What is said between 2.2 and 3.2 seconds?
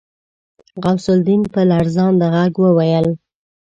غږ وويل.